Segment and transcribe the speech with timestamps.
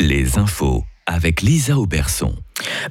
[0.00, 2.32] Les infos avec Lisa Auberson.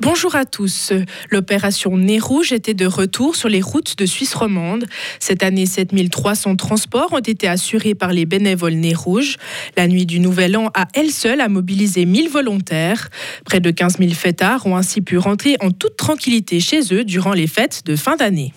[0.00, 0.94] Bonjour à tous.
[1.30, 4.86] L'opération Nez Rouge était de retour sur les routes de Suisse romande.
[5.20, 9.36] Cette année, 7300 transports ont été assurés par les bénévoles Nez Rouge.
[9.76, 13.10] La nuit du Nouvel An a elle seule a mobilisé 1000 volontaires.
[13.44, 17.34] Près de 15 000 fêtards ont ainsi pu rentrer en toute tranquillité chez eux durant
[17.34, 18.54] les fêtes de fin d'année.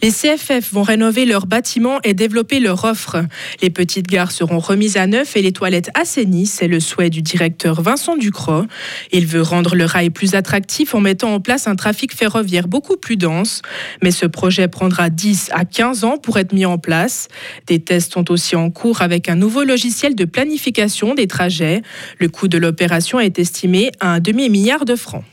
[0.00, 3.16] Les CFF vont rénover leurs bâtiments et développer leur offre.
[3.60, 6.46] Les petites gares seront remises à neuf et les toilettes assainies.
[6.46, 8.62] C'est le souhait du directeur Vincent Ducrot.
[9.10, 12.96] Il veut rendre le rail plus attractif en mettant en place un trafic ferroviaire beaucoup
[12.96, 13.60] plus dense.
[14.00, 17.26] Mais ce projet prendra 10 à 15 ans pour être mis en place.
[17.66, 21.82] Des tests sont aussi en cours avec un nouveau logiciel de planification des trajets.
[22.20, 25.24] Le coût de l'opération est estimé à un demi-milliard de francs.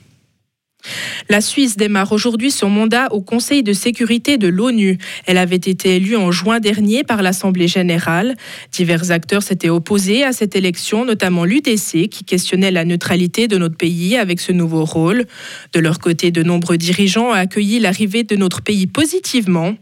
[1.30, 4.98] La Suisse démarre aujourd'hui son mandat au Conseil de sécurité de l'ONU.
[5.26, 8.36] Elle avait été élue en juin dernier par l'Assemblée générale.
[8.72, 13.78] Divers acteurs s'étaient opposés à cette élection, notamment l'UDC, qui questionnait la neutralité de notre
[13.78, 15.26] pays avec ce nouveau rôle.
[15.74, 19.76] De leur côté, de nombreux dirigeants ont accueilli l'arrivée de notre pays positivement.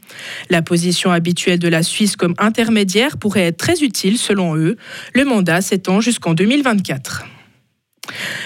[0.50, 4.78] La position habituelle de la Suisse comme intermédiaire pourrait être très utile selon eux.
[5.14, 7.26] Le mandat s'étend jusqu'en 2024.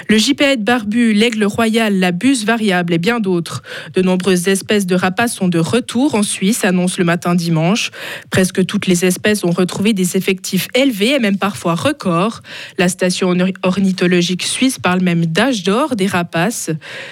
[0.10, 3.64] Le gypaète barbu, l'aigle royal, la buse variable et bien d'autres.
[3.94, 7.92] De nombreuses espèces de rapaces sont de retour en Suisse, annonce le matin dimanche.
[8.30, 12.42] Presque toutes les espèces ont retrouvé des effectifs élevés et même parfois records.
[12.78, 16.70] La station ornithologique suisse parle même d'âge d'or des rapaces.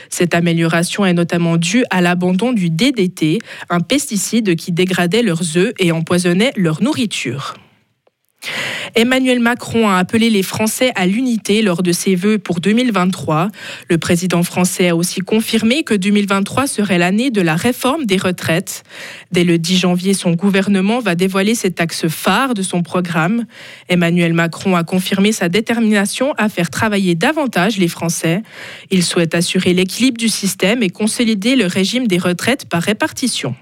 [0.09, 5.73] Cette amélioration est notamment due à l'abandon du DDT, un pesticide qui dégradait leurs œufs
[5.79, 7.55] et empoisonnait leur nourriture.
[8.95, 13.49] Emmanuel Macron a appelé les Français à l'unité lors de ses vœux pour 2023.
[13.89, 18.83] Le président français a aussi confirmé que 2023 serait l'année de la réforme des retraites.
[19.31, 23.45] Dès le 10 janvier, son gouvernement va dévoiler cet axe phare de son programme.
[23.89, 28.43] Emmanuel Macron a confirmé sa détermination à faire travailler davantage les Français.
[28.91, 33.55] Il souhaite assurer l'équilibre du système et consolider le régime des retraites par répartition.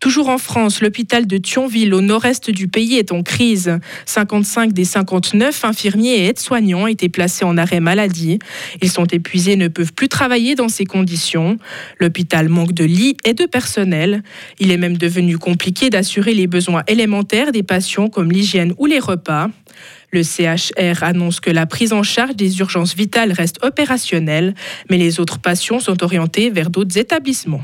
[0.00, 3.78] Toujours en France, l'hôpital de Thionville, au nord-est du pays, est en crise.
[4.04, 8.38] 55 des 59 infirmiers et aides-soignants étaient placés en arrêt maladie.
[8.82, 11.58] Ils sont épuisés et ne peuvent plus travailler dans ces conditions.
[11.98, 14.22] L'hôpital manque de lits et de personnel.
[14.58, 18.98] Il est même devenu compliqué d'assurer les besoins élémentaires des patients comme l'hygiène ou les
[18.98, 19.48] repas.
[20.12, 24.54] Le CHR annonce que la prise en charge des urgences vitales reste opérationnelle,
[24.90, 27.62] mais les autres patients sont orientés vers d'autres établissements.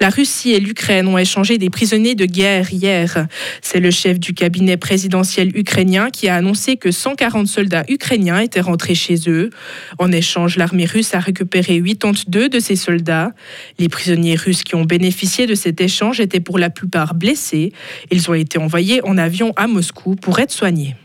[0.00, 3.26] La Russie et l'Ukraine ont échangé des prisonniers de guerre hier.
[3.62, 8.60] C'est le chef du cabinet présidentiel ukrainien qui a annoncé que 140 soldats ukrainiens étaient
[8.60, 9.50] rentrés chez eux.
[9.98, 13.32] En échange, l'armée russe a récupéré 82 de ces soldats.
[13.78, 17.72] Les prisonniers russes qui ont bénéficié de cet échange étaient pour la plupart blessés.
[18.10, 20.96] Ils ont été envoyés en avion à Moscou pour être soignés.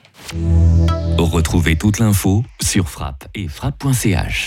[1.18, 4.40] Retrouvez toute l'info sur frappe et frappe.ch.